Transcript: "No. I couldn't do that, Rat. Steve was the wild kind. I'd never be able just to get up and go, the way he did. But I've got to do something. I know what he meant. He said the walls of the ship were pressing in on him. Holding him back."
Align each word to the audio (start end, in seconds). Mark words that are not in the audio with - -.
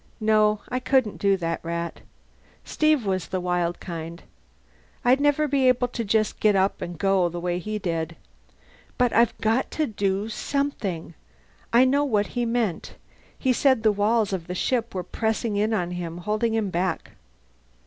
"No. 0.19 0.61
I 0.69 0.79
couldn't 0.79 1.19
do 1.19 1.37
that, 1.37 1.59
Rat. 1.61 1.99
Steve 2.65 3.05
was 3.05 3.27
the 3.27 3.39
wild 3.39 3.79
kind. 3.79 4.23
I'd 5.05 5.21
never 5.21 5.47
be 5.47 5.67
able 5.67 5.89
just 5.89 6.33
to 6.33 6.39
get 6.39 6.55
up 6.55 6.81
and 6.81 6.97
go, 6.97 7.29
the 7.29 7.39
way 7.39 7.59
he 7.59 7.77
did. 7.77 8.15
But 8.97 9.13
I've 9.13 9.37
got 9.37 9.69
to 9.77 9.85
do 9.85 10.27
something. 10.27 11.13
I 11.71 11.85
know 11.85 12.03
what 12.03 12.29
he 12.33 12.47
meant. 12.47 12.95
He 13.37 13.53
said 13.53 13.83
the 13.83 13.91
walls 13.91 14.33
of 14.33 14.47
the 14.47 14.55
ship 14.55 14.95
were 14.95 15.03
pressing 15.03 15.55
in 15.55 15.71
on 15.71 15.91
him. 15.91 16.17
Holding 16.17 16.55
him 16.55 16.71
back." 16.71 17.11